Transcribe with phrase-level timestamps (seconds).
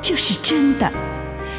[0.00, 0.90] 这是真的。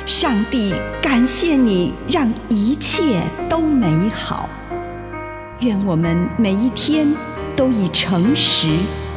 [0.05, 4.49] 上帝感谢你，让一切都美好。
[5.59, 7.13] 愿我们每一天
[7.55, 8.69] 都以诚实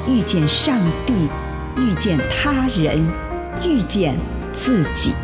[0.06, 1.28] 遇见上帝，
[1.76, 3.06] 遇见他人，
[3.62, 4.16] 遇见
[4.52, 5.14] 自己。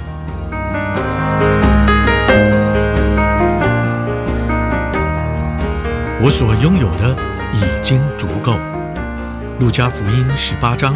[6.21, 7.17] 我所拥有的
[7.53, 8.55] 已经足够。
[9.59, 10.95] 路加福音十八章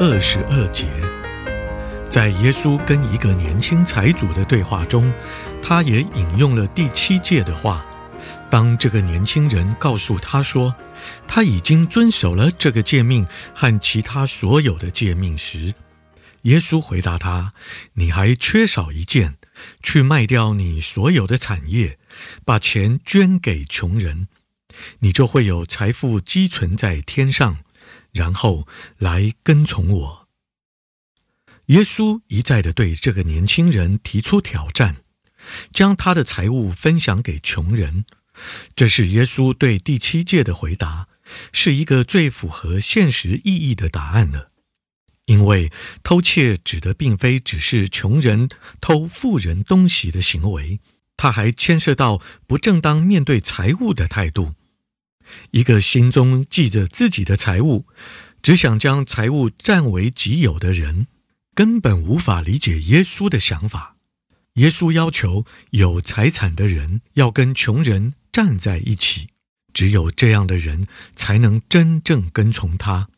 [0.00, 0.86] 二十二节，
[2.08, 5.12] 在耶稣跟一个年轻财主的对话中，
[5.62, 7.84] 他也引用了第七诫的话。
[8.50, 10.74] 当这个年轻人告诉他说
[11.26, 15.74] 他已经遵守了这个诫命和其他所有的诫命时，
[16.42, 17.52] 耶稣回答他
[17.94, 19.36] ：“你还缺少一件，
[19.82, 21.98] 去卖掉你所有的产业，
[22.44, 24.28] 把钱捐给穷人。”
[25.00, 27.58] 你就会有财富积存在天上，
[28.12, 30.27] 然后来跟从我。
[31.68, 34.96] 耶稣一再地对这个年轻人提出挑战，
[35.72, 38.04] 将他的财物分享给穷人。
[38.74, 41.08] 这是耶稣对第七诫的回答，
[41.52, 44.48] 是一个最符合现实意义的答案了。
[45.26, 45.70] 因为
[46.02, 48.48] 偷窃指的并非只是穷人
[48.80, 50.80] 偷富人东西的行为，
[51.18, 54.54] 他还牵涉到不正当面对财物的态度。
[55.50, 57.84] 一个心中记着自己的财物，
[58.40, 61.08] 只想将财物占为己有的人，
[61.58, 63.96] 根本无法理解耶稣的想法。
[64.54, 69.30] 耶稣要求有财产的人要跟穷人站在一起，
[69.72, 70.86] 只有这样的人
[71.16, 73.08] 才能真正跟从他。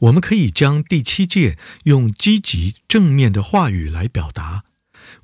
[0.00, 4.64] 我们可以将第七诫用积极正面的话语来表达：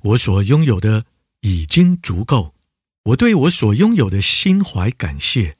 [0.01, 1.05] 我所拥有的
[1.41, 2.55] 已经足够，
[3.03, 5.57] 我对我所拥有的心怀感谢。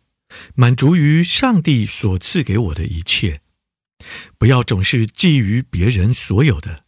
[0.56, 3.42] 满足于上帝所赐给我的一切，
[4.38, 6.84] 不要总是觊觎别人所有的，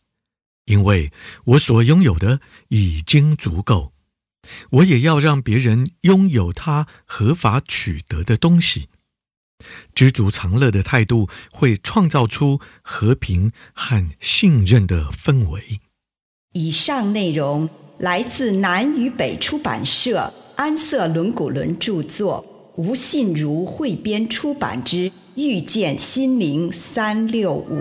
[0.65, 1.11] 因为
[1.45, 3.93] 我所拥有的已经足够。
[4.69, 8.89] 我也要让别人拥有他合法取得的东西。
[9.95, 15.79] 知足常乐的态度会创造出和平和信任的氛围。
[16.53, 22.54] 以上内容来自南与北出版社安瑟伦古伦著作。
[22.77, 27.79] 吴信如汇编出版之《遇见心灵三六五》。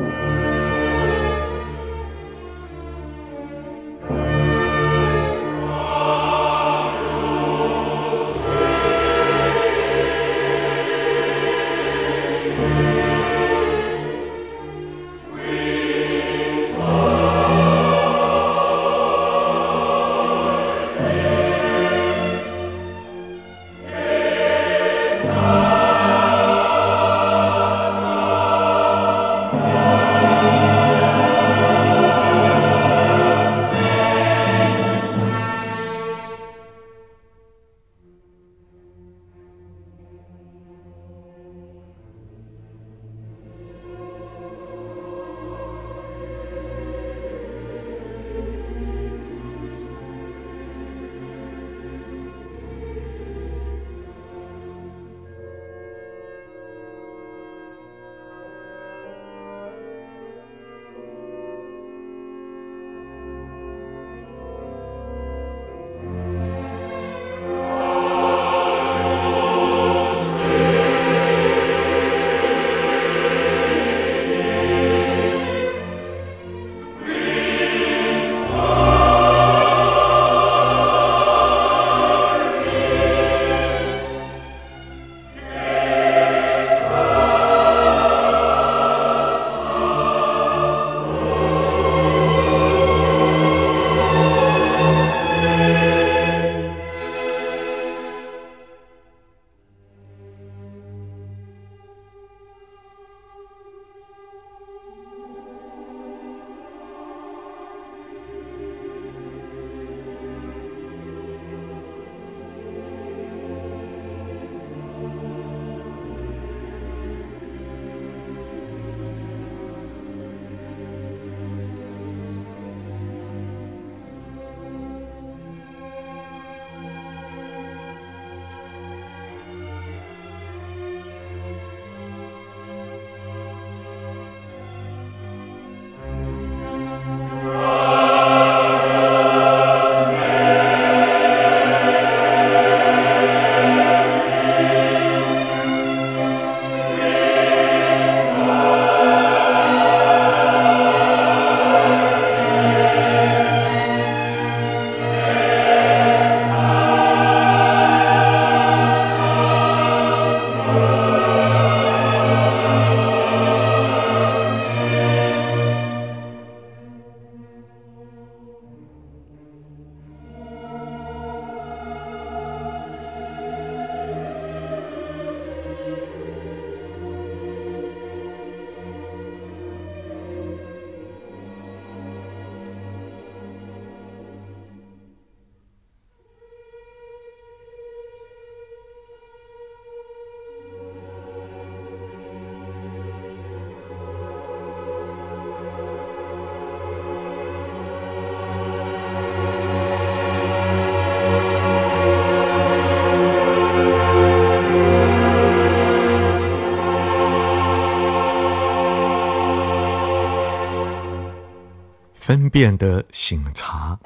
[212.55, 213.99] 分辨的省察。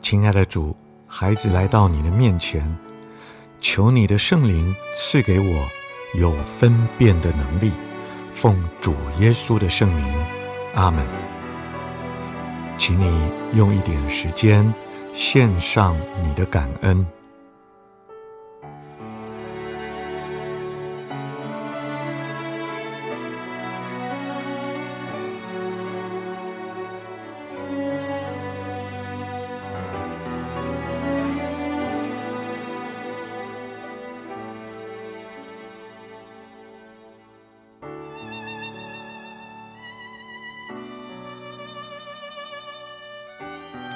[0.00, 0.74] 亲爱的主，
[1.06, 2.74] 孩子来到你的面前，
[3.60, 5.68] 求你的圣灵赐给我
[6.14, 7.70] 有分辨的能力。
[8.32, 10.06] 奉主耶稣的圣名，
[10.74, 11.06] 阿门。
[12.78, 14.72] 请你用一点时间
[15.12, 15.94] 献上
[16.24, 17.06] 你的感恩。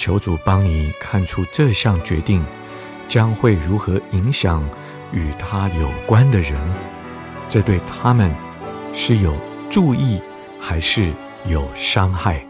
[0.00, 2.42] 求主帮你看出这项决定
[3.06, 4.66] 将会如何影响
[5.12, 6.58] 与他有关的人，
[7.50, 8.34] 这对他们
[8.94, 9.36] 是有
[9.68, 10.18] 助益
[10.58, 11.12] 还是
[11.44, 12.49] 有伤害？